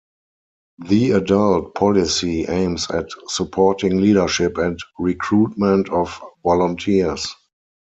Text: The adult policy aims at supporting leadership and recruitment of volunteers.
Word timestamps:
The 0.79 1.11
adult 1.11 1.75
policy 1.75 2.45
aims 2.49 2.89
at 2.89 3.05
supporting 3.27 3.99
leadership 4.01 4.57
and 4.57 4.79
recruitment 4.97 5.89
of 5.89 6.19
volunteers. 6.43 7.27